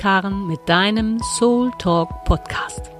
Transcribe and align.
ist 0.00 0.02
Karen 0.02 0.46
mit 0.46 0.66
deinem 0.66 1.18
Soul 1.36 1.70
Talk 1.78 2.24
Podcast. 2.24 2.90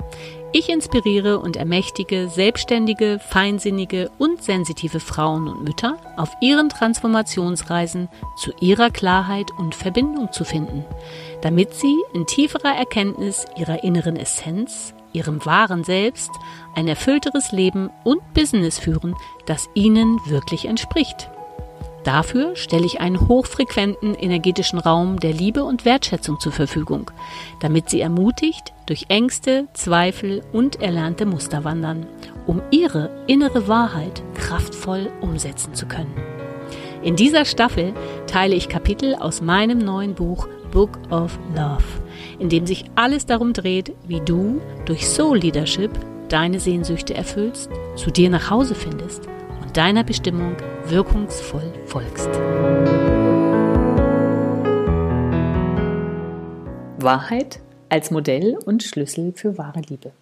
Ich 0.52 0.68
inspiriere 0.68 1.38
und 1.38 1.56
ermächtige 1.56 2.28
selbstständige, 2.28 3.18
feinsinnige 3.18 4.10
und 4.18 4.42
sensitive 4.42 5.00
Frauen 5.00 5.48
und 5.48 5.64
Mütter 5.64 5.96
auf 6.18 6.30
ihren 6.42 6.68
Transformationsreisen 6.68 8.08
zu 8.36 8.52
ihrer 8.60 8.90
Klarheit 8.90 9.50
und 9.56 9.74
Verbindung 9.74 10.30
zu 10.32 10.44
finden, 10.44 10.84
damit 11.40 11.72
sie 11.72 11.96
in 12.12 12.26
tieferer 12.26 12.76
Erkenntnis 12.76 13.46
ihrer 13.56 13.82
inneren 13.82 14.16
Essenz, 14.16 14.92
ihrem 15.14 15.44
wahren 15.46 15.84
Selbst, 15.84 16.30
ein 16.74 16.86
erfüllteres 16.86 17.50
Leben 17.50 17.88
und 18.04 18.34
Business 18.34 18.78
führen, 18.78 19.16
das 19.46 19.70
ihnen 19.74 20.20
wirklich 20.26 20.66
entspricht. 20.66 21.30
Dafür 22.04 22.56
stelle 22.56 22.86
ich 22.86 23.00
einen 23.00 23.28
hochfrequenten 23.28 24.14
energetischen 24.14 24.78
Raum 24.78 25.20
der 25.20 25.32
Liebe 25.32 25.64
und 25.64 25.84
Wertschätzung 25.84 26.40
zur 26.40 26.52
Verfügung, 26.52 27.10
damit 27.60 27.90
sie 27.90 28.00
ermutigt 28.00 28.72
durch 28.86 29.06
Ängste, 29.08 29.68
Zweifel 29.74 30.42
und 30.52 30.80
erlernte 30.80 31.26
Muster 31.26 31.62
wandern, 31.64 32.06
um 32.46 32.62
ihre 32.70 33.10
innere 33.26 33.68
Wahrheit 33.68 34.22
kraftvoll 34.34 35.10
umsetzen 35.20 35.74
zu 35.74 35.86
können. 35.86 36.14
In 37.02 37.16
dieser 37.16 37.44
Staffel 37.44 37.92
teile 38.26 38.54
ich 38.54 38.68
Kapitel 38.68 39.14
aus 39.14 39.42
meinem 39.42 39.78
neuen 39.78 40.14
Buch 40.14 40.48
Book 40.70 40.98
of 41.10 41.38
Love, 41.54 41.84
in 42.38 42.48
dem 42.48 42.66
sich 42.66 42.84
alles 42.94 43.26
darum 43.26 43.52
dreht, 43.52 43.92
wie 44.06 44.20
du 44.20 44.60
durch 44.86 45.06
Soul 45.06 45.38
Leadership 45.38 45.90
deine 46.28 46.60
Sehnsüchte 46.60 47.14
erfüllst, 47.14 47.70
zu 47.96 48.10
dir 48.10 48.30
nach 48.30 48.50
Hause 48.50 48.74
findest 48.74 49.28
deiner 49.70 50.04
Bestimmung 50.04 50.56
wirkungsvoll 50.86 51.72
folgst. 51.86 52.28
Wahrheit 56.98 57.60
als 57.88 58.10
Modell 58.10 58.56
und 58.64 58.82
Schlüssel 58.82 59.32
für 59.34 59.58
wahre 59.58 59.80
Liebe. 59.88 60.12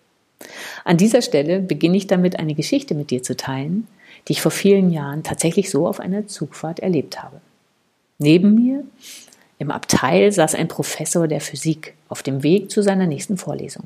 An 0.84 0.96
dieser 0.96 1.22
Stelle 1.22 1.60
beginne 1.60 1.96
ich 1.96 2.06
damit, 2.06 2.38
eine 2.38 2.54
Geschichte 2.54 2.94
mit 2.94 3.10
dir 3.10 3.22
zu 3.22 3.36
teilen, 3.36 3.86
die 4.26 4.32
ich 4.32 4.42
vor 4.42 4.52
vielen 4.52 4.90
Jahren 4.90 5.22
tatsächlich 5.22 5.70
so 5.70 5.86
auf 5.86 6.00
einer 6.00 6.26
Zugfahrt 6.26 6.80
erlebt 6.80 7.22
habe. 7.22 7.40
Neben 8.18 8.54
mir 8.54 8.84
im 9.58 9.70
Abteil 9.70 10.30
saß 10.30 10.54
ein 10.54 10.68
Professor 10.68 11.26
der 11.26 11.40
Physik 11.40 11.94
auf 12.08 12.22
dem 12.22 12.42
Weg 12.42 12.70
zu 12.70 12.82
seiner 12.82 13.06
nächsten 13.06 13.36
Vorlesung. 13.36 13.84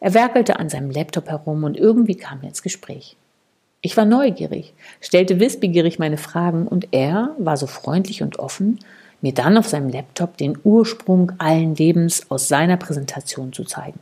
Er 0.00 0.14
werkelte 0.14 0.58
an 0.58 0.68
seinem 0.68 0.90
Laptop 0.90 1.28
herum 1.28 1.64
und 1.64 1.76
irgendwie 1.76 2.16
kam 2.16 2.40
er 2.42 2.48
ins 2.48 2.62
Gespräch. 2.62 3.16
Ich 3.82 3.96
war 3.96 4.04
neugierig, 4.04 4.74
stellte 5.00 5.40
wissbegierig 5.40 5.98
meine 5.98 6.18
Fragen 6.18 6.68
und 6.68 6.88
er 6.90 7.34
war 7.38 7.56
so 7.56 7.66
freundlich 7.66 8.22
und 8.22 8.38
offen, 8.38 8.78
mir 9.22 9.32
dann 9.32 9.56
auf 9.56 9.68
seinem 9.68 9.88
Laptop 9.88 10.36
den 10.36 10.58
Ursprung 10.64 11.32
allen 11.38 11.74
Lebens 11.74 12.30
aus 12.30 12.48
seiner 12.48 12.76
Präsentation 12.76 13.54
zu 13.54 13.64
zeigen. 13.64 13.98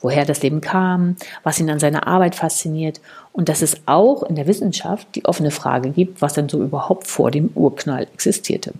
Woher 0.00 0.24
das 0.24 0.42
Leben 0.42 0.62
kam, 0.62 1.16
was 1.42 1.60
ihn 1.60 1.68
an 1.68 1.78
seiner 1.78 2.06
Arbeit 2.06 2.34
fasziniert 2.34 3.00
und 3.32 3.50
dass 3.50 3.60
es 3.60 3.76
auch 3.84 4.22
in 4.22 4.34
der 4.34 4.46
Wissenschaft 4.46 5.06
die 5.14 5.26
offene 5.26 5.50
Frage 5.50 5.90
gibt, 5.90 6.22
was 6.22 6.32
denn 6.32 6.48
so 6.48 6.62
überhaupt 6.62 7.06
vor 7.06 7.30
dem 7.30 7.50
Urknall 7.54 8.04
existierte. 8.14 8.72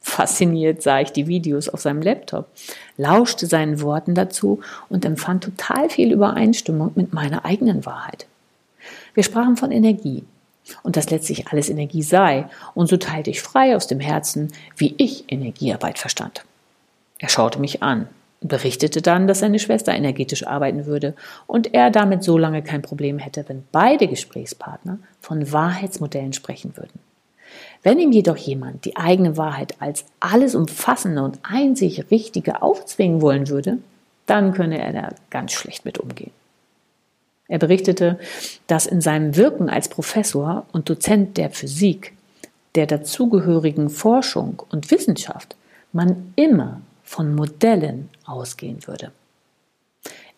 Fasziniert 0.00 0.82
sah 0.82 1.00
ich 1.00 1.12
die 1.12 1.28
Videos 1.28 1.68
auf 1.68 1.80
seinem 1.80 2.02
Laptop, 2.02 2.48
lauschte 2.96 3.46
seinen 3.46 3.80
Worten 3.82 4.16
dazu 4.16 4.60
und 4.88 5.04
empfand 5.04 5.44
total 5.44 5.90
viel 5.90 6.12
Übereinstimmung 6.12 6.92
mit 6.96 7.12
meiner 7.12 7.44
eigenen 7.44 7.86
Wahrheit. 7.86 8.26
Wir 9.14 9.22
sprachen 9.22 9.56
von 9.56 9.72
Energie 9.72 10.24
und 10.82 10.96
dass 10.96 11.10
letztlich 11.10 11.48
alles 11.48 11.70
Energie 11.70 12.02
sei, 12.02 12.46
und 12.74 12.88
so 12.88 12.96
teilte 12.96 13.30
ich 13.30 13.40
frei 13.40 13.74
aus 13.74 13.86
dem 13.86 14.00
Herzen, 14.00 14.52
wie 14.76 14.94
ich 14.98 15.24
Energiearbeit 15.28 15.98
verstand. 15.98 16.44
Er 17.18 17.28
schaute 17.28 17.58
mich 17.58 17.82
an, 17.82 18.08
berichtete 18.40 19.02
dann, 19.02 19.26
dass 19.26 19.40
seine 19.40 19.58
Schwester 19.58 19.94
energetisch 19.94 20.46
arbeiten 20.46 20.86
würde 20.86 21.14
und 21.46 21.74
er 21.74 21.90
damit 21.90 22.22
so 22.22 22.38
lange 22.38 22.62
kein 22.62 22.82
Problem 22.82 23.18
hätte, 23.18 23.44
wenn 23.48 23.64
beide 23.72 24.06
Gesprächspartner 24.06 24.98
von 25.20 25.52
Wahrheitsmodellen 25.52 26.32
sprechen 26.32 26.76
würden. 26.76 27.00
Wenn 27.82 27.98
ihm 27.98 28.12
jedoch 28.12 28.36
jemand 28.36 28.84
die 28.84 28.96
eigene 28.96 29.36
Wahrheit 29.36 29.80
als 29.80 30.04
alles 30.20 30.54
umfassende 30.54 31.22
und 31.22 31.38
einzig 31.42 32.10
Richtige 32.10 32.62
aufzwingen 32.62 33.22
wollen 33.22 33.48
würde, 33.48 33.78
dann 34.26 34.52
könne 34.52 34.78
er 34.78 34.92
da 34.92 35.08
ganz 35.30 35.52
schlecht 35.52 35.84
mit 35.84 35.98
umgehen. 35.98 36.32
Er 37.48 37.58
berichtete, 37.58 38.18
dass 38.66 38.86
in 38.86 39.00
seinem 39.00 39.36
Wirken 39.36 39.68
als 39.68 39.88
Professor 39.88 40.66
und 40.72 40.88
Dozent 40.88 41.38
der 41.38 41.50
Physik, 41.50 42.12
der 42.74 42.86
dazugehörigen 42.86 43.88
Forschung 43.88 44.62
und 44.70 44.90
Wissenschaft 44.90 45.56
man 45.92 46.34
immer 46.36 46.82
von 47.02 47.34
Modellen 47.34 48.10
ausgehen 48.26 48.86
würde. 48.86 49.10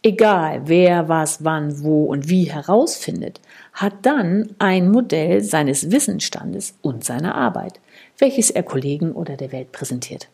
Egal 0.03 0.63
wer 0.65 1.09
was 1.09 1.45
wann 1.45 1.83
wo 1.83 2.05
und 2.05 2.29
wie 2.29 2.45
herausfindet, 2.45 3.41
hat 3.75 3.93
dann 4.03 4.55
ein 4.59 4.91
Modell 4.91 5.43
seines 5.43 5.91
Wissensstandes 5.91 6.75
und 6.81 7.05
seiner 7.05 7.35
Arbeit, 7.35 7.81
welches 8.19 8.51
er 8.51 8.63
Kollegen 8.63 9.13
oder 9.13 9.37
der 9.37 9.53
Welt 9.53 9.73
präsentiert. 9.73 10.29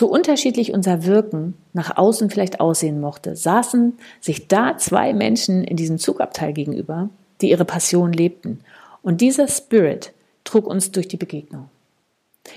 So 0.00 0.06
unterschiedlich 0.06 0.72
unser 0.72 1.04
Wirken 1.04 1.52
nach 1.74 1.98
außen 1.98 2.30
vielleicht 2.30 2.58
aussehen 2.58 3.02
mochte, 3.02 3.36
saßen 3.36 3.98
sich 4.18 4.48
da 4.48 4.78
zwei 4.78 5.12
Menschen 5.12 5.62
in 5.62 5.76
diesem 5.76 5.98
Zugabteil 5.98 6.54
gegenüber, 6.54 7.10
die 7.42 7.50
ihre 7.50 7.66
Passion 7.66 8.10
lebten. 8.10 8.60
Und 9.02 9.20
dieser 9.20 9.46
Spirit 9.46 10.14
trug 10.44 10.66
uns 10.66 10.90
durch 10.90 11.06
die 11.06 11.18
Begegnung. 11.18 11.68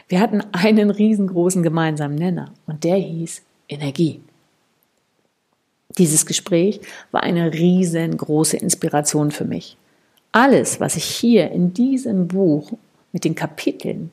Wir 0.07 0.21
hatten 0.21 0.39
einen 0.53 0.89
riesengroßen 0.89 1.63
gemeinsamen 1.63 2.15
Nenner 2.15 2.53
und 2.65 2.85
der 2.85 2.95
hieß 2.95 3.41
Energie. 3.67 4.21
Dieses 5.97 6.25
Gespräch 6.25 6.79
war 7.11 7.23
eine 7.23 7.51
riesengroße 7.51 8.55
Inspiration 8.55 9.31
für 9.31 9.43
mich. 9.43 9.75
Alles, 10.31 10.79
was 10.79 10.95
ich 10.95 11.03
hier 11.03 11.51
in 11.51 11.73
diesem 11.73 12.29
Buch 12.29 12.71
mit 13.11 13.25
den 13.25 13.35
Kapiteln 13.35 14.11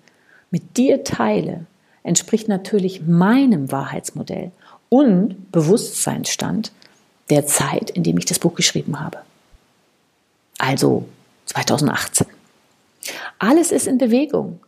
mit 0.50 0.76
dir 0.76 1.04
teile, 1.04 1.66
entspricht 2.03 2.49
natürlich 2.49 3.03
meinem 3.03 3.71
Wahrheitsmodell 3.71 4.50
und 4.88 5.50
Bewusstseinsstand 5.53 6.72
der 7.31 7.47
Zeit, 7.47 7.91
in 7.91 8.03
dem 8.03 8.19
ich 8.19 8.25
das 8.25 8.38
Buch 8.38 8.55
geschrieben 8.55 9.00
habe. 9.00 9.19
Also 10.59 11.06
2018. 11.47 12.27
Alles 13.38 13.72
ist 13.72 13.87
in 13.87 13.99
Bewegung, 13.99 14.61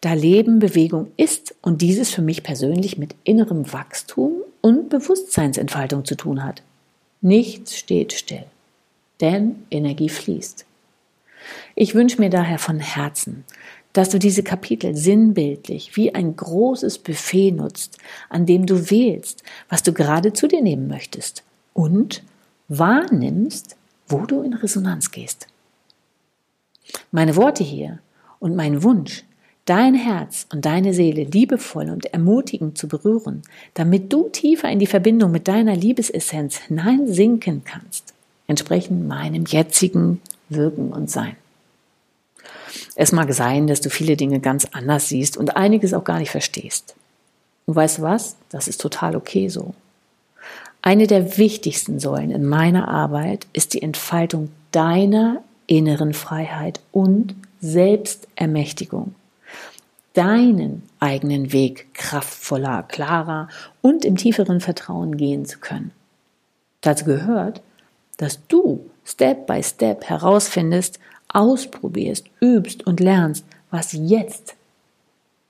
da 0.00 0.12
Leben 0.12 0.58
Bewegung 0.58 1.10
ist 1.16 1.54
und 1.62 1.82
dieses 1.82 2.10
für 2.10 2.22
mich 2.22 2.42
persönlich 2.42 2.98
mit 2.98 3.14
innerem 3.24 3.72
Wachstum 3.72 4.32
und 4.60 4.90
Bewusstseinsentfaltung 4.90 6.04
zu 6.04 6.14
tun 6.14 6.44
hat. 6.44 6.62
Nichts 7.20 7.76
steht 7.76 8.12
still, 8.12 8.44
denn 9.20 9.64
Energie 9.70 10.08
fließt. 10.08 10.66
Ich 11.74 11.94
wünsche 11.94 12.20
mir 12.20 12.30
daher 12.30 12.58
von 12.58 12.78
Herzen, 12.78 13.44
dass 13.98 14.10
du 14.10 14.20
diese 14.20 14.44
Kapitel 14.44 14.94
sinnbildlich 14.94 15.96
wie 15.96 16.14
ein 16.14 16.36
großes 16.36 16.98
Buffet 16.98 17.50
nutzt, 17.50 17.98
an 18.28 18.46
dem 18.46 18.64
du 18.64 18.92
wählst, 18.92 19.42
was 19.68 19.82
du 19.82 19.92
gerade 19.92 20.32
zu 20.32 20.46
dir 20.46 20.62
nehmen 20.62 20.86
möchtest 20.86 21.42
und 21.72 22.22
wahrnimmst, 22.68 23.74
wo 24.06 24.18
du 24.24 24.42
in 24.42 24.54
Resonanz 24.54 25.10
gehst. 25.10 25.48
Meine 27.10 27.34
Worte 27.34 27.64
hier 27.64 27.98
und 28.38 28.54
mein 28.54 28.84
Wunsch, 28.84 29.24
dein 29.64 29.94
Herz 29.94 30.46
und 30.52 30.64
deine 30.64 30.94
Seele 30.94 31.24
liebevoll 31.24 31.90
und 31.90 32.06
ermutigend 32.06 32.78
zu 32.78 32.86
berühren, 32.86 33.42
damit 33.74 34.12
du 34.12 34.28
tiefer 34.28 34.70
in 34.70 34.78
die 34.78 34.86
Verbindung 34.86 35.32
mit 35.32 35.48
deiner 35.48 35.74
Liebesessenz 35.74 36.58
hineinsinken 36.58 37.64
kannst, 37.64 38.14
entsprechen 38.46 39.08
meinem 39.08 39.44
jetzigen 39.44 40.20
Wirken 40.48 40.92
und 40.92 41.10
Sein. 41.10 41.34
Es 42.94 43.12
mag 43.12 43.32
sein, 43.32 43.66
dass 43.66 43.80
du 43.80 43.90
viele 43.90 44.16
Dinge 44.16 44.40
ganz 44.40 44.66
anders 44.72 45.08
siehst 45.08 45.36
und 45.36 45.56
einiges 45.56 45.94
auch 45.94 46.04
gar 46.04 46.18
nicht 46.18 46.30
verstehst. 46.30 46.94
Und 47.66 47.76
weißt 47.76 47.98
du 47.98 48.02
was? 48.02 48.36
Das 48.48 48.68
ist 48.68 48.80
total 48.80 49.16
okay 49.16 49.48
so. 49.48 49.74
Eine 50.80 51.06
der 51.06 51.38
wichtigsten 51.38 51.98
Säulen 51.98 52.30
in 52.30 52.46
meiner 52.46 52.88
Arbeit 52.88 53.46
ist 53.52 53.74
die 53.74 53.82
Entfaltung 53.82 54.50
deiner 54.70 55.42
inneren 55.66 56.14
Freiheit 56.14 56.80
und 56.92 57.34
Selbstermächtigung. 57.60 59.14
Deinen 60.14 60.82
eigenen 60.98 61.52
Weg 61.52 61.92
kraftvoller, 61.94 62.84
klarer 62.84 63.48
und 63.82 64.04
im 64.04 64.16
tieferen 64.16 64.60
Vertrauen 64.60 65.16
gehen 65.16 65.44
zu 65.44 65.58
können. 65.58 65.90
Dazu 66.80 67.04
gehört, 67.04 67.60
dass 68.16 68.46
du 68.48 68.88
Step 69.04 69.46
by 69.46 69.62
Step 69.62 70.04
herausfindest, 70.04 70.98
ausprobierst, 71.28 72.26
übst 72.40 72.86
und 72.86 73.00
lernst, 73.00 73.44
was 73.70 73.92
jetzt 73.92 74.54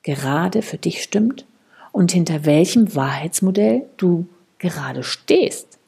gerade 0.02 0.62
für 0.62 0.78
dich 0.78 1.02
stimmt 1.02 1.44
und 1.92 2.12
hinter 2.12 2.44
welchem 2.44 2.94
Wahrheitsmodell 2.94 3.86
du 3.96 4.26
gerade 4.58 5.02
stehst. 5.02 5.78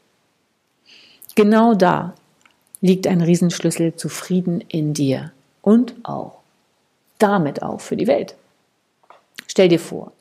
Genau 1.34 1.75
da 1.75 2.14
liegt 2.81 3.06
ein 3.06 3.20
Riesenschlüssel 3.20 3.94
zu 3.94 4.08
Frieden 4.08 4.62
in 4.69 4.94
dir 4.94 5.32
und 5.62 5.94
auch 6.02 6.38
damit 7.19 7.62
auch 7.62 7.81
für 7.81 7.96
die 7.96 8.06
Welt. 8.06 8.34
Stell 9.46 9.69
dir 9.69 9.81
vor, 9.81 10.12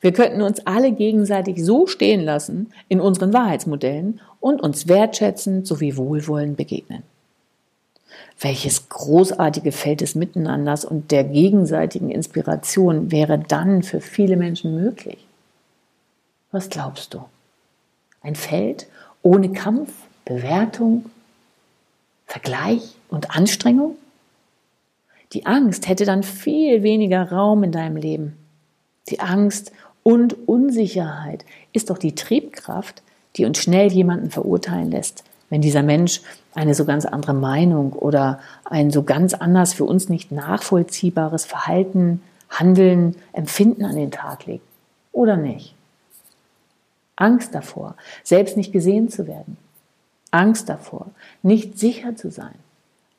wir 0.00 0.12
könnten 0.12 0.42
uns 0.42 0.64
alle 0.66 0.92
gegenseitig 0.92 1.62
so 1.64 1.86
stehen 1.86 2.20
lassen 2.20 2.72
in 2.88 3.00
unseren 3.00 3.32
Wahrheitsmodellen 3.32 4.20
und 4.40 4.62
uns 4.62 4.86
wertschätzend 4.86 5.66
sowie 5.66 5.96
wohlwollend 5.96 6.56
begegnen. 6.56 7.02
Welches 8.40 8.88
großartige 8.88 9.72
Feld 9.72 10.00
des 10.00 10.14
Miteinanders 10.14 10.84
und 10.84 11.10
der 11.10 11.24
gegenseitigen 11.24 12.10
Inspiration 12.10 13.10
wäre 13.10 13.38
dann 13.38 13.82
für 13.82 14.00
viele 14.00 14.36
Menschen 14.36 14.74
möglich? 14.74 15.26
Was 16.52 16.68
glaubst 16.68 17.14
du? 17.14 17.24
Ein 18.22 18.34
Feld 18.34 18.86
ohne 19.22 19.52
Kampf, 19.52 19.92
Bewertung, 20.24 21.06
Vergleich 22.26 22.96
und 23.08 23.34
Anstrengung? 23.34 23.96
Die 25.32 25.46
Angst 25.46 25.88
hätte 25.88 26.04
dann 26.04 26.22
viel 26.22 26.82
weniger 26.82 27.30
Raum 27.30 27.64
in 27.64 27.72
deinem 27.72 27.96
Leben. 27.96 28.36
Die 29.08 29.20
Angst 29.20 29.72
und 30.02 30.48
Unsicherheit 30.48 31.44
ist 31.72 31.90
doch 31.90 31.98
die 31.98 32.14
Triebkraft, 32.14 33.02
die 33.36 33.44
uns 33.44 33.58
schnell 33.58 33.92
jemanden 33.92 34.30
verurteilen 34.30 34.90
lässt, 34.90 35.24
wenn 35.50 35.60
dieser 35.60 35.82
Mensch 35.82 36.22
eine 36.54 36.74
so 36.74 36.84
ganz 36.84 37.04
andere 37.04 37.34
Meinung 37.34 37.92
oder 37.92 38.40
ein 38.64 38.90
so 38.90 39.02
ganz 39.02 39.34
anders 39.34 39.74
für 39.74 39.84
uns 39.84 40.08
nicht 40.08 40.32
nachvollziehbares 40.32 41.44
Verhalten, 41.44 42.22
Handeln, 42.48 43.16
Empfinden 43.32 43.84
an 43.84 43.96
den 43.96 44.10
Tag 44.10 44.46
legt. 44.46 44.64
Oder 45.12 45.36
nicht? 45.36 45.74
Angst 47.16 47.54
davor, 47.54 47.96
selbst 48.22 48.56
nicht 48.56 48.72
gesehen 48.72 49.08
zu 49.08 49.26
werden. 49.26 49.56
Angst 50.30 50.68
davor, 50.68 51.06
nicht 51.42 51.78
sicher 51.78 52.14
zu 52.16 52.30
sein. 52.30 52.54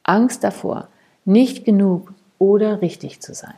Angst 0.03 0.43
davor, 0.43 0.87
nicht 1.25 1.65
genug 1.65 2.13
oder 2.37 2.81
richtig 2.81 3.21
zu 3.21 3.33
sein. 3.33 3.55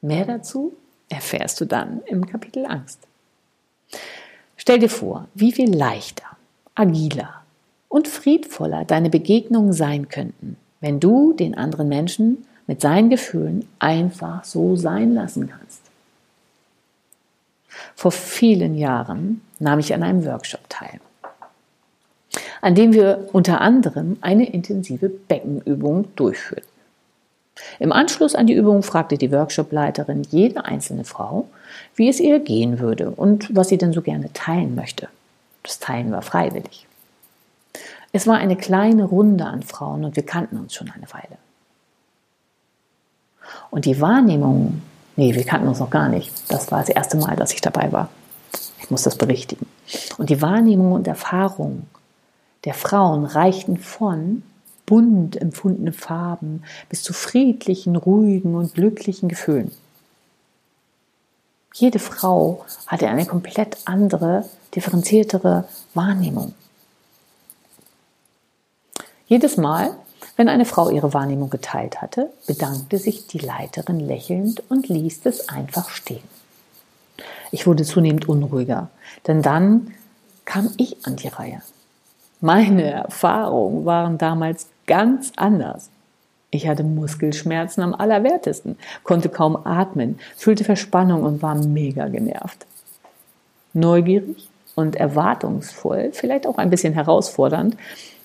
Mehr 0.00 0.24
dazu 0.24 0.72
erfährst 1.08 1.60
du 1.60 1.64
dann 1.64 2.02
im 2.06 2.26
Kapitel 2.26 2.66
Angst. 2.66 3.00
Stell 4.56 4.78
dir 4.78 4.90
vor, 4.90 5.28
wie 5.34 5.52
viel 5.52 5.74
leichter, 5.74 6.27
agiler 6.78 7.42
und 7.88 8.08
friedvoller 8.08 8.84
deine 8.84 9.10
Begegnungen 9.10 9.72
sein 9.72 10.08
könnten, 10.08 10.56
wenn 10.80 11.00
du 11.00 11.32
den 11.32 11.56
anderen 11.56 11.88
Menschen 11.88 12.44
mit 12.66 12.80
seinen 12.80 13.10
Gefühlen 13.10 13.66
einfach 13.78 14.44
so 14.44 14.76
sein 14.76 15.14
lassen 15.14 15.48
kannst. 15.48 15.80
Vor 17.94 18.12
vielen 18.12 18.76
Jahren 18.76 19.40
nahm 19.58 19.78
ich 19.78 19.92
an 19.92 20.02
einem 20.02 20.24
Workshop 20.24 20.68
teil, 20.68 21.00
an 22.60 22.74
dem 22.74 22.92
wir 22.92 23.28
unter 23.32 23.60
anderem 23.60 24.16
eine 24.20 24.48
intensive 24.50 25.08
Beckenübung 25.08 26.14
durchführten. 26.14 26.68
Im 27.80 27.92
Anschluss 27.92 28.36
an 28.36 28.46
die 28.46 28.54
Übung 28.54 28.84
fragte 28.84 29.18
die 29.18 29.32
Workshopleiterin 29.32 30.22
jede 30.30 30.64
einzelne 30.64 31.04
Frau, 31.04 31.48
wie 31.96 32.08
es 32.08 32.20
ihr 32.20 32.38
gehen 32.38 32.78
würde 32.78 33.10
und 33.10 33.54
was 33.54 33.68
sie 33.68 33.78
denn 33.78 33.92
so 33.92 34.02
gerne 34.02 34.32
teilen 34.32 34.76
möchte. 34.76 35.08
Das 35.62 35.78
Teilen 35.78 36.12
war 36.12 36.22
freiwillig. 36.22 36.86
Es 38.12 38.26
war 38.26 38.36
eine 38.36 38.56
kleine 38.56 39.04
Runde 39.04 39.44
an 39.44 39.62
Frauen 39.62 40.04
und 40.04 40.16
wir 40.16 40.24
kannten 40.24 40.56
uns 40.56 40.74
schon 40.74 40.90
eine 40.90 41.10
Weile. 41.12 41.38
Und 43.70 43.84
die 43.84 44.00
Wahrnehmung, 44.00 44.82
nee, 45.16 45.34
wir 45.34 45.44
kannten 45.44 45.68
uns 45.68 45.78
noch 45.78 45.90
gar 45.90 46.08
nicht. 46.08 46.32
Das 46.48 46.70
war 46.70 46.80
das 46.80 46.88
erste 46.88 47.16
Mal, 47.18 47.36
dass 47.36 47.52
ich 47.52 47.60
dabei 47.60 47.92
war. 47.92 48.08
Ich 48.80 48.90
muss 48.90 49.02
das 49.02 49.16
berichtigen. 49.16 49.66
Und 50.16 50.30
die 50.30 50.40
Wahrnehmung 50.40 50.92
und 50.92 51.06
Erfahrung 51.06 51.86
der 52.64 52.74
Frauen 52.74 53.24
reichten 53.24 53.76
von 53.78 54.42
bunt 54.86 55.40
empfundene 55.40 55.92
Farben 55.92 56.62
bis 56.88 57.02
zu 57.02 57.12
friedlichen, 57.12 57.94
ruhigen 57.94 58.54
und 58.54 58.74
glücklichen 58.74 59.28
Gefühlen. 59.28 59.70
Jede 61.74 61.98
Frau 61.98 62.64
hatte 62.86 63.08
eine 63.08 63.26
komplett 63.26 63.76
andere, 63.84 64.44
differenziertere 64.74 65.68
Wahrnehmung. 65.94 66.54
Jedes 69.26 69.56
Mal, 69.56 69.90
wenn 70.36 70.48
eine 70.48 70.64
Frau 70.64 70.90
ihre 70.90 71.12
Wahrnehmung 71.12 71.50
geteilt 71.50 72.00
hatte, 72.00 72.32
bedankte 72.46 72.98
sich 72.98 73.26
die 73.26 73.38
Leiterin 73.38 74.00
lächelnd 74.00 74.62
und 74.70 74.88
ließ 74.88 75.20
es 75.24 75.48
einfach 75.48 75.90
stehen. 75.90 76.24
Ich 77.50 77.66
wurde 77.66 77.84
zunehmend 77.84 78.28
unruhiger, 78.28 78.88
denn 79.26 79.42
dann 79.42 79.94
kam 80.44 80.70
ich 80.78 81.04
an 81.04 81.16
die 81.16 81.28
Reihe. 81.28 81.62
Meine 82.40 82.90
Erfahrungen 82.90 83.84
waren 83.84 84.16
damals 84.16 84.68
ganz 84.86 85.32
anders. 85.36 85.90
Ich 86.50 86.66
hatte 86.66 86.82
Muskelschmerzen 86.82 87.82
am 87.82 87.94
allerwertesten, 87.94 88.78
konnte 89.04 89.28
kaum 89.28 89.56
atmen, 89.66 90.18
fühlte 90.36 90.64
Verspannung 90.64 91.22
und 91.22 91.42
war 91.42 91.54
mega 91.54 92.08
genervt. 92.08 92.66
Neugierig 93.74 94.48
und 94.74 94.96
erwartungsvoll, 94.96 96.10
vielleicht 96.12 96.46
auch 96.46 96.56
ein 96.56 96.70
bisschen 96.70 96.94
herausfordernd, 96.94 97.76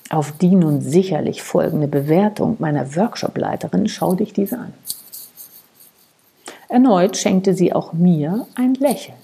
auf 0.10 0.32
die 0.32 0.56
nun 0.56 0.82
sicherlich 0.82 1.44
folgende 1.44 1.88
Bewertung 1.88 2.56
meiner 2.60 2.96
Workshopleiterin 2.96 3.88
schaute 3.88 4.24
ich 4.24 4.34
diese 4.34 4.58
an. 4.58 4.74
Erneut 6.70 7.18
schenkte 7.18 7.54
sie 7.54 7.74
auch 7.74 7.94
mir 7.94 8.48
ein 8.56 8.76
Lächeln 8.76 9.18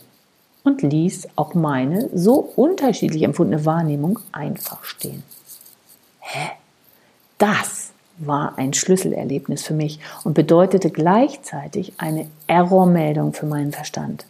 und 0.64 0.82
ließ 0.82 1.30
auch 1.36 1.54
meine 1.54 2.10
so 2.14 2.36
unterschiedlich 2.36 3.24
empfundene 3.24 3.66
Wahrnehmung 3.66 4.20
einfach 4.32 4.84
stehen. 4.84 5.24
Hä? 6.20 6.50
Das 7.38 7.79
war 8.20 8.58
ein 8.58 8.74
Schlüsselerlebnis 8.74 9.64
für 9.64 9.74
mich 9.74 10.00
und 10.24 10.34
bedeutete 10.34 10.90
gleichzeitig 10.90 11.94
eine 11.98 12.28
Errormeldung 12.48 13.34
für 13.34 13.46
meinen 13.46 13.72
Verstand. 13.72 14.26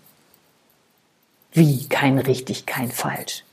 Wie 1.51 1.87
kein 1.87 2.19
richtig, 2.19 2.65
kein 2.65 2.91
falsch. 2.91 3.43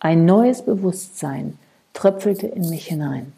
Ein 0.00 0.24
neues 0.24 0.62
Bewusstsein 0.62 1.58
tröpfelte 1.92 2.46
in 2.46 2.68
mich 2.68 2.86
hinein. 2.86 3.32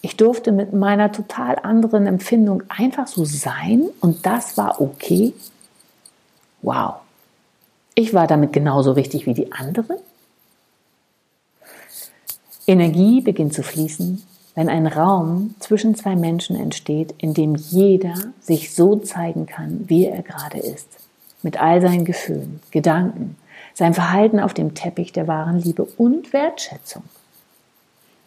Ich 0.00 0.16
durfte 0.16 0.50
mit 0.50 0.72
meiner 0.72 1.12
total 1.12 1.58
anderen 1.62 2.06
Empfindung 2.06 2.64
einfach 2.68 3.06
so 3.06 3.24
sein 3.24 3.88
und 4.00 4.26
das 4.26 4.56
war 4.56 4.80
okay. 4.80 5.32
Wow. 6.62 6.96
Ich 7.94 8.12
war 8.12 8.26
damit 8.26 8.52
genauso 8.52 8.92
richtig 8.92 9.26
wie 9.26 9.34
die 9.34 9.52
anderen. 9.52 9.98
Energie 12.66 13.20
beginnt 13.20 13.54
zu 13.54 13.62
fließen, 13.62 14.22
wenn 14.54 14.68
ein 14.68 14.86
Raum 14.86 15.54
zwischen 15.60 15.94
zwei 15.94 16.14
Menschen 16.14 16.56
entsteht, 16.56 17.14
in 17.18 17.34
dem 17.34 17.54
jeder 17.54 18.14
sich 18.40 18.74
so 18.74 18.96
zeigen 18.96 19.46
kann, 19.46 19.84
wie 19.88 20.06
er 20.06 20.22
gerade 20.22 20.58
ist. 20.58 20.88
Mit 21.42 21.60
all 21.60 21.80
seinen 21.80 22.04
Gefühlen, 22.04 22.60
Gedanken, 22.70 23.36
sein 23.74 23.94
Verhalten 23.94 24.38
auf 24.38 24.54
dem 24.54 24.74
Teppich 24.74 25.12
der 25.12 25.26
wahren 25.26 25.58
Liebe 25.58 25.84
und 25.96 26.32
Wertschätzung. 26.32 27.02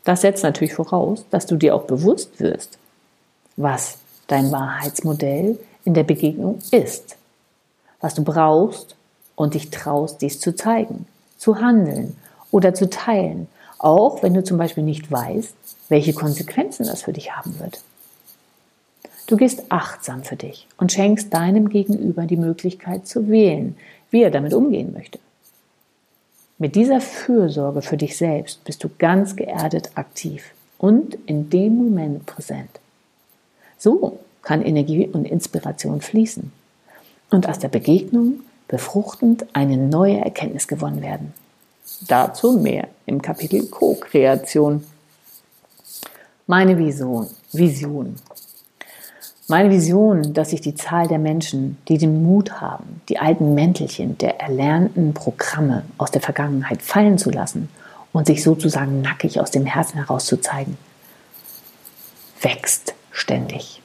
Das 0.03 0.21
setzt 0.21 0.43
natürlich 0.43 0.73
voraus, 0.73 1.25
dass 1.29 1.45
du 1.45 1.55
dir 1.55 1.75
auch 1.75 1.83
bewusst 1.83 2.39
wirst, 2.39 2.77
was 3.55 3.99
dein 4.27 4.51
Wahrheitsmodell 4.51 5.59
in 5.83 5.93
der 5.93 6.03
Begegnung 6.03 6.59
ist, 6.71 7.17
was 8.01 8.15
du 8.15 8.23
brauchst 8.23 8.95
und 9.35 9.53
dich 9.53 9.69
traust, 9.69 10.21
dies 10.21 10.39
zu 10.39 10.55
zeigen, 10.55 11.07
zu 11.37 11.59
handeln 11.59 12.17
oder 12.51 12.73
zu 12.73 12.89
teilen, 12.89 13.47
auch 13.77 14.23
wenn 14.23 14.33
du 14.33 14.43
zum 14.43 14.57
Beispiel 14.57 14.83
nicht 14.83 15.11
weißt, 15.11 15.55
welche 15.89 16.13
Konsequenzen 16.13 16.85
das 16.85 17.03
für 17.03 17.13
dich 17.13 17.35
haben 17.35 17.59
wird. 17.59 17.81
Du 19.27 19.37
gehst 19.37 19.63
achtsam 19.69 20.23
für 20.23 20.35
dich 20.35 20.67
und 20.77 20.91
schenkst 20.91 21.33
deinem 21.33 21.69
Gegenüber 21.69 22.25
die 22.25 22.37
Möglichkeit 22.37 23.07
zu 23.07 23.27
wählen, 23.27 23.75
wie 24.11 24.21
er 24.21 24.31
damit 24.31 24.53
umgehen 24.53 24.93
möchte. 24.93 25.19
Mit 26.57 26.75
dieser 26.75 27.01
Fürsorge 27.01 27.81
für 27.81 27.97
dich 27.97 28.17
selbst 28.17 28.63
bist 28.63 28.83
du 28.83 28.89
ganz 28.97 29.35
geerdet 29.35 29.91
aktiv 29.95 30.53
und 30.77 31.15
in 31.25 31.49
dem 31.49 31.75
Moment 31.75 32.25
präsent. 32.25 32.79
So 33.77 34.19
kann 34.41 34.61
Energie 34.61 35.07
und 35.07 35.25
Inspiration 35.25 36.01
fließen 36.01 36.51
und 37.31 37.49
aus 37.49 37.59
der 37.59 37.67
Begegnung 37.67 38.41
befruchtend 38.67 39.45
eine 39.53 39.77
neue 39.77 40.19
Erkenntnis 40.19 40.67
gewonnen 40.67 41.01
werden. 41.01 41.33
Dazu 42.07 42.53
mehr 42.53 42.87
im 43.05 43.21
Kapitel 43.21 43.67
Co-Kreation. 43.67 44.85
Meine 46.47 46.77
Vision, 46.77 47.27
Vision 47.51 48.15
meine 49.47 49.69
Vision, 49.69 50.33
dass 50.33 50.49
sich 50.49 50.61
die 50.61 50.73
Zahl 50.73 51.07
der 51.07 51.19
Menschen, 51.19 51.77
die 51.87 51.99
den 51.99 52.23
Mut 52.23 52.61
haben, 52.61 53.01
die 53.09 53.19
alten 53.19 53.53
Mäntelchen 53.53 54.17
der 54.17 54.39
erlernten 54.39 55.13
Programme 55.13 55.83
aus 55.99 56.09
der 56.09 56.21
Vergangenheit 56.21 56.81
fallen 56.81 57.19
zu 57.19 57.29
lassen 57.29 57.69
und 58.11 58.25
sich 58.25 58.41
sozusagen 58.41 59.03
nackig 59.03 59.39
aus 59.39 59.51
dem 59.51 59.67
Herzen 59.67 59.97
heraus 59.97 60.25
zu 60.25 60.41
zeigen, 60.41 60.79
wächst 62.41 62.95
ständig. 63.11 63.83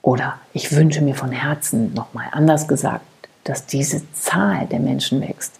Oder 0.00 0.38
ich 0.54 0.72
wünsche 0.72 1.02
mir 1.02 1.14
von 1.14 1.32
Herzen, 1.32 1.92
nochmal 1.92 2.28
anders 2.32 2.66
gesagt, 2.66 3.04
dass 3.44 3.66
diese 3.66 4.00
Zahl 4.14 4.66
der 4.66 4.80
Menschen 4.80 5.20
wächst. 5.20 5.52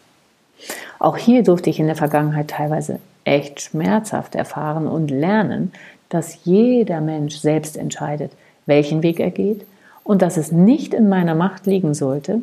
Auch 0.99 1.17
hier 1.17 1.43
durfte 1.43 1.71
ich 1.71 1.79
in 1.79 1.87
der 1.87 1.97
Vergangenheit 1.97 2.49
teilweise 2.49 3.01
echt 3.25 3.61
schmerzhaft 3.61 4.35
erfahren 4.35 4.87
und 4.87 5.11
lernen, 5.11 5.73
dass 6.09 6.45
jeder 6.45 7.01
Mensch 7.01 7.37
selbst 7.37 7.77
entscheidet, 7.77 8.33
welchen 8.67 9.03
Weg 9.03 9.21
er 9.21 9.31
geht 9.31 9.67
und 10.05 10.23
dass 10.23 10.37
es 10.37 10.53
nicht 10.53 10.95
in 10.95 11.09
meiner 11.09 11.35
Macht 11.35 11.67
liegen 11.67 11.95
sollte, 11.95 12.43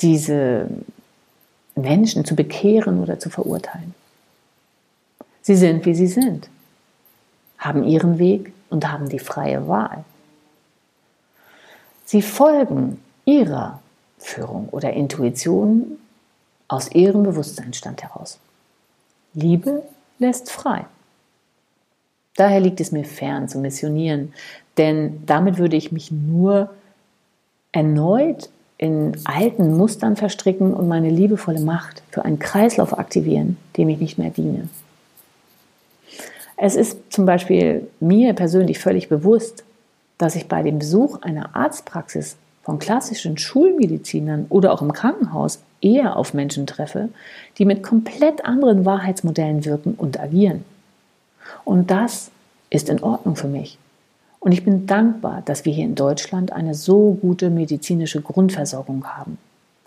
diese 0.00 0.68
Menschen 1.74 2.24
zu 2.24 2.36
bekehren 2.36 3.02
oder 3.02 3.18
zu 3.18 3.30
verurteilen. 3.30 3.94
Sie 5.42 5.56
sind, 5.56 5.84
wie 5.86 5.94
sie 5.94 6.06
sind, 6.06 6.48
haben 7.58 7.84
ihren 7.84 8.18
Weg 8.18 8.52
und 8.70 8.90
haben 8.90 9.08
die 9.08 9.18
freie 9.18 9.66
Wahl. 9.68 10.04
Sie 12.04 12.22
folgen 12.22 13.00
ihrer 13.24 13.80
Führung 14.18 14.68
oder 14.70 14.92
Intuition 14.92 15.98
aus 16.72 16.90
ihrem 16.90 17.22
Bewusstseinsstand 17.22 18.02
heraus. 18.02 18.38
Liebe 19.34 19.82
lässt 20.18 20.50
frei. 20.50 20.86
Daher 22.36 22.60
liegt 22.60 22.80
es 22.80 22.92
mir 22.92 23.04
fern 23.04 23.46
zu 23.46 23.58
missionieren, 23.58 24.32
denn 24.78 25.22
damit 25.26 25.58
würde 25.58 25.76
ich 25.76 25.92
mich 25.92 26.10
nur 26.10 26.70
erneut 27.72 28.48
in 28.78 29.12
alten 29.24 29.76
Mustern 29.76 30.16
verstricken 30.16 30.72
und 30.72 30.88
meine 30.88 31.10
liebevolle 31.10 31.60
Macht 31.60 32.02
für 32.10 32.24
einen 32.24 32.38
Kreislauf 32.38 32.98
aktivieren, 32.98 33.58
dem 33.76 33.90
ich 33.90 33.98
nicht 33.98 34.16
mehr 34.16 34.30
diene. 34.30 34.68
Es 36.56 36.74
ist 36.74 37.12
zum 37.12 37.26
Beispiel 37.26 37.86
mir 38.00 38.32
persönlich 38.32 38.78
völlig 38.78 39.10
bewusst, 39.10 39.62
dass 40.16 40.36
ich 40.36 40.48
bei 40.48 40.62
dem 40.62 40.78
Besuch 40.78 41.20
einer 41.20 41.54
Arztpraxis 41.54 42.36
von 42.62 42.78
klassischen 42.78 43.38
Schulmedizinern 43.38 44.46
oder 44.48 44.72
auch 44.72 44.82
im 44.82 44.92
Krankenhaus 44.92 45.60
eher 45.80 46.16
auf 46.16 46.32
Menschen 46.32 46.66
treffe, 46.66 47.08
die 47.58 47.64
mit 47.64 47.82
komplett 47.82 48.44
anderen 48.44 48.84
Wahrheitsmodellen 48.84 49.64
wirken 49.64 49.94
und 49.96 50.18
agieren. 50.18 50.64
Und 51.64 51.90
das 51.90 52.30
ist 52.70 52.88
in 52.88 53.02
Ordnung 53.02 53.36
für 53.36 53.48
mich. 53.48 53.78
Und 54.38 54.52
ich 54.52 54.64
bin 54.64 54.86
dankbar, 54.86 55.42
dass 55.44 55.64
wir 55.64 55.72
hier 55.72 55.84
in 55.84 55.94
Deutschland 55.94 56.52
eine 56.52 56.74
so 56.74 57.16
gute 57.20 57.50
medizinische 57.50 58.20
Grundversorgung 58.20 59.04
haben. 59.06 59.38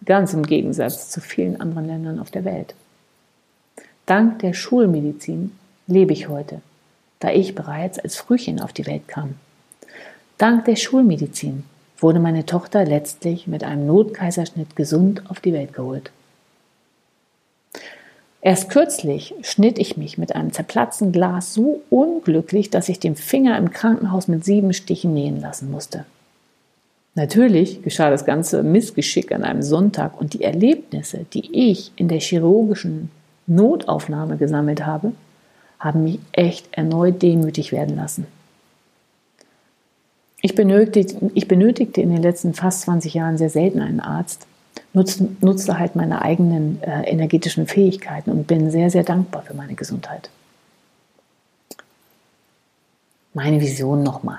Ganz 0.06 0.34
im 0.34 0.44
Gegensatz 0.44 1.10
zu 1.10 1.20
vielen 1.20 1.60
anderen 1.60 1.88
Ländern 1.88 2.20
auf 2.20 2.32
der 2.32 2.46
Welt. 2.46 2.76
Dank 4.06 4.40
der 4.40 4.54
Schulmedizin 4.54 5.52
lebe 5.88 6.14
ich 6.14 6.30
heute, 6.30 6.62
da 7.20 7.32
ich 7.32 7.56
bereits 7.56 8.00
als 8.00 8.18
Frühchen 8.18 8.62
auf 8.62 8.72
die 8.72 8.86
Welt 8.86 9.08
kam. 9.08 9.36
Dank 10.38 10.66
der 10.66 10.76
Schulmedizin 10.76 11.64
wurde 11.98 12.20
meine 12.20 12.46
Tochter 12.46 12.86
letztlich 12.86 13.48
mit 13.48 13.64
einem 13.64 13.88
Notkaiserschnitt 13.88 14.76
gesund 14.76 15.24
auf 15.30 15.40
die 15.40 15.54
Welt 15.54 15.74
geholt. 15.74 16.12
Erst 18.42 18.70
kürzlich 18.70 19.34
schnitt 19.42 19.80
ich 19.80 19.98
mich 19.98 20.20
mit 20.20 20.36
einem 20.36 20.54
zerplatzten 20.54 21.12
Glas 21.12 21.54
so 21.54 21.82
unglücklich, 21.90 22.70
dass 22.70 22.90
ich 22.90 23.00
den 23.00 23.16
Finger 23.16 23.58
im 23.58 23.72
Krankenhaus 23.72 24.28
mit 24.28 24.46
sieben 24.46 24.74
Stichen 24.74 25.16
nähen 25.16 25.42
lassen 25.42 25.72
musste. 25.72 26.06
Natürlich 27.16 27.82
geschah 27.82 28.12
das 28.12 28.26
ganze 28.26 28.62
Missgeschick 28.62 29.32
an 29.32 29.44
einem 29.44 29.64
Sonntag 29.64 30.20
und 30.20 30.34
die 30.34 30.44
Erlebnisse, 30.44 31.26
die 31.34 31.72
ich 31.72 31.92
in 31.96 32.08
der 32.08 32.20
chirurgischen 32.20 33.10
Notaufnahme 33.48 34.38
gesammelt 34.38 34.86
habe, 34.86 35.14
haben 35.80 36.04
mich 36.04 36.20
echt 36.34 36.68
erneut 36.72 37.22
demütig 37.22 37.72
werden 37.72 37.96
lassen. 37.96 38.28
Ich 40.46 40.54
benötigte, 40.54 41.32
ich 41.34 41.48
benötigte 41.48 42.02
in 42.02 42.12
den 42.12 42.22
letzten 42.22 42.54
fast 42.54 42.82
20 42.82 43.16
Jahren 43.16 43.36
sehr 43.36 43.50
selten 43.50 43.82
einen 43.82 44.00
Arzt, 44.00 44.46
nutzte, 44.94 45.28
nutzte 45.42 45.80
halt 45.80 45.96
meine 45.96 46.22
eigenen 46.22 46.84
äh, 46.84 47.02
energetischen 47.10 47.66
Fähigkeiten 47.66 48.30
und 48.30 48.46
bin 48.46 48.70
sehr, 48.70 48.92
sehr 48.92 49.04
dankbar 49.04 49.42
für 49.42 49.56
meine 49.56 49.74
Gesundheit. 49.74 50.30
Meine 53.34 53.60
Vision 53.60 54.04
nochmal. 54.04 54.38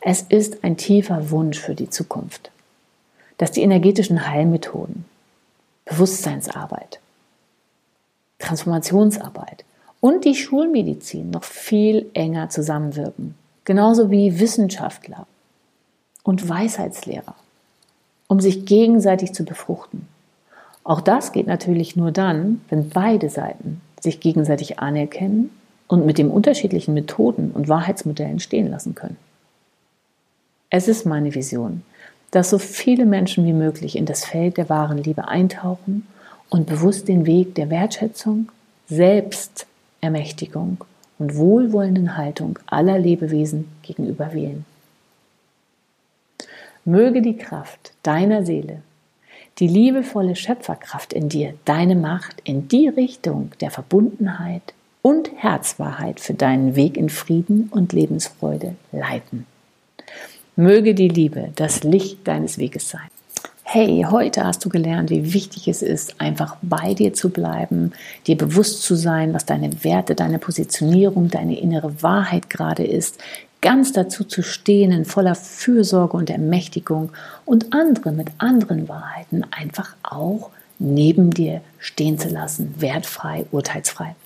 Es 0.00 0.22
ist 0.22 0.64
ein 0.64 0.78
tiefer 0.78 1.30
Wunsch 1.30 1.58
für 1.58 1.74
die 1.74 1.90
Zukunft, 1.90 2.50
dass 3.36 3.52
die 3.52 3.60
energetischen 3.60 4.26
Heilmethoden, 4.26 5.04
Bewusstseinsarbeit, 5.84 6.98
Transformationsarbeit 8.38 9.66
und 10.00 10.24
die 10.24 10.34
Schulmedizin 10.34 11.28
noch 11.28 11.44
viel 11.44 12.06
enger 12.14 12.48
zusammenwirken, 12.48 13.34
genauso 13.66 14.10
wie 14.10 14.40
Wissenschaftler 14.40 15.26
und 16.22 16.48
Weisheitslehrer 16.48 17.34
um 18.28 18.40
sich 18.40 18.66
gegenseitig 18.66 19.32
zu 19.32 19.44
befruchten. 19.44 20.08
Auch 20.84 21.00
das 21.00 21.32
geht 21.32 21.46
natürlich 21.46 21.96
nur 21.96 22.12
dann, 22.12 22.60
wenn 22.68 22.90
beide 22.90 23.28
Seiten 23.28 23.80
sich 24.00 24.20
gegenseitig 24.20 24.78
anerkennen 24.78 25.50
und 25.88 26.06
mit 26.06 26.18
den 26.18 26.30
unterschiedlichen 26.30 26.94
Methoden 26.94 27.50
und 27.52 27.68
Wahrheitsmodellen 27.68 28.40
stehen 28.40 28.70
lassen 28.70 28.94
können. 28.94 29.16
Es 30.70 30.88
ist 30.88 31.06
meine 31.06 31.34
Vision, 31.34 31.82
dass 32.30 32.50
so 32.50 32.58
viele 32.58 33.06
Menschen 33.06 33.46
wie 33.46 33.52
möglich 33.52 33.96
in 33.96 34.04
das 34.06 34.24
Feld 34.24 34.56
der 34.56 34.68
wahren 34.68 34.98
Liebe 34.98 35.28
eintauchen 35.28 36.06
und 36.50 36.66
bewusst 36.66 37.08
den 37.08 37.24
Weg 37.26 37.54
der 37.54 37.70
Wertschätzung, 37.70 38.50
Selbstermächtigung 38.88 40.84
und 41.18 41.36
wohlwollenden 41.36 42.16
Haltung 42.16 42.58
aller 42.66 42.98
Lebewesen 42.98 43.68
gegenüber 43.82 44.32
wählen. 44.32 44.64
Möge 46.84 47.22
die 47.22 47.36
Kraft 47.36 47.92
deiner 48.02 48.44
Seele, 48.44 48.82
die 49.58 49.66
liebevolle 49.66 50.36
Schöpferkraft 50.36 51.12
in 51.12 51.28
dir, 51.28 51.54
deine 51.64 51.96
Macht 51.96 52.40
in 52.44 52.68
die 52.68 52.88
Richtung 52.88 53.50
der 53.60 53.70
Verbundenheit 53.70 54.74
und 55.02 55.30
Herzwahrheit 55.36 56.20
für 56.20 56.34
deinen 56.34 56.76
Weg 56.76 56.96
in 56.96 57.08
Frieden 57.08 57.68
und 57.70 57.92
Lebensfreude 57.92 58.76
leiten. 58.92 59.46
Möge 60.56 60.94
die 60.94 61.08
Liebe 61.08 61.50
das 61.56 61.84
Licht 61.84 62.26
deines 62.26 62.58
Weges 62.58 62.90
sein. 62.90 63.08
Hey, 63.78 64.06
heute 64.10 64.42
hast 64.42 64.64
du 64.64 64.70
gelernt, 64.70 65.10
wie 65.10 65.34
wichtig 65.34 65.68
es 65.68 65.82
ist, 65.82 66.18
einfach 66.18 66.56
bei 66.62 66.94
dir 66.94 67.12
zu 67.12 67.28
bleiben, 67.28 67.92
dir 68.26 68.38
bewusst 68.38 68.80
zu 68.80 68.94
sein, 68.94 69.34
was 69.34 69.44
deine 69.44 69.84
Werte, 69.84 70.14
deine 70.14 70.38
Positionierung, 70.38 71.28
deine 71.28 71.60
innere 71.60 72.02
Wahrheit 72.02 72.48
gerade 72.48 72.86
ist, 72.86 73.18
ganz 73.60 73.92
dazu 73.92 74.24
zu 74.24 74.40
stehen 74.40 74.92
in 74.92 75.04
voller 75.04 75.34
Fürsorge 75.34 76.16
und 76.16 76.30
Ermächtigung 76.30 77.10
und 77.44 77.74
andere 77.74 78.12
mit 78.12 78.28
anderen 78.38 78.88
Wahrheiten 78.88 79.44
einfach 79.50 79.94
auch 80.02 80.48
neben 80.78 81.30
dir 81.32 81.60
stehen 81.78 82.18
zu 82.18 82.30
lassen, 82.30 82.76
wertfrei, 82.78 83.44
urteilsfrei. 83.52 84.16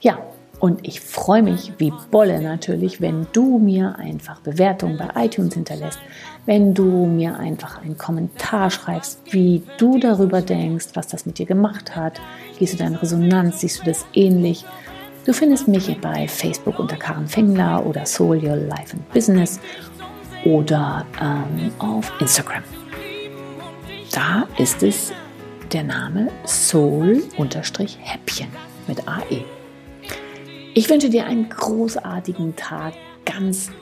Ja, 0.00 0.16
und 0.60 0.88
ich 0.88 1.02
freue 1.02 1.42
mich 1.42 1.74
wie 1.76 1.92
Bolle 2.10 2.40
natürlich, 2.40 3.02
wenn 3.02 3.26
du 3.34 3.58
mir 3.58 3.96
einfach 3.98 4.40
Bewertungen 4.40 4.96
bei 4.96 5.26
iTunes 5.26 5.52
hinterlässt, 5.52 5.98
wenn 6.46 6.74
du 6.74 7.06
mir 7.06 7.38
einfach 7.38 7.82
einen 7.82 7.98
Kommentar 7.98 8.70
schreibst, 8.70 9.20
wie 9.30 9.62
du 9.78 9.98
darüber 9.98 10.40
denkst, 10.40 10.86
was 10.94 11.08
das 11.08 11.26
mit 11.26 11.38
dir 11.38 11.46
gemacht 11.46 11.94
hat. 11.94 12.20
Gehst 12.58 12.74
du 12.74 12.78
deine 12.78 13.02
Resonanz, 13.02 13.60
siehst 13.60 13.80
du 13.80 13.84
das 13.84 14.06
ähnlich? 14.14 14.64
Du 15.24 15.32
findest 15.32 15.66
mich 15.66 15.94
bei 16.00 16.28
Facebook 16.28 16.78
unter 16.78 16.96
Karen 16.96 17.26
Fengler 17.26 17.84
oder 17.84 18.06
Soul 18.06 18.36
Your 18.36 18.56
Life 18.56 18.94
and 18.94 19.12
Business 19.12 19.58
oder 20.44 21.04
ähm, 21.20 21.72
auf 21.78 22.12
Instagram. 22.20 22.62
Da 24.12 24.46
ist 24.56 24.84
es 24.84 25.12
der 25.72 25.82
Name 25.82 26.28
Soul-Häppchen 26.46 27.26
mit 28.86 29.08
AE. 29.08 29.44
Ich 30.74 30.88
wünsche 30.88 31.10
dir 31.10 31.26
einen 31.26 31.48
großartigen 31.48 32.54
Tag, 32.54 32.94
ganz 33.24 33.72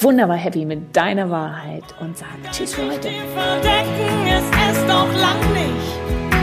wunderbar 0.00 0.36
happy 0.36 0.64
mit 0.64 0.94
deiner 0.96 1.30
Wahrheit 1.30 1.84
und 2.00 2.16
sage 2.16 2.30
Tschüss 2.50 2.74
für 2.74 2.82
heute. 2.82 3.10
Verdecken 3.34 4.26
ist 4.70 4.88
doch 4.88 5.12
lang 5.20 5.52
nicht. 5.52 6.33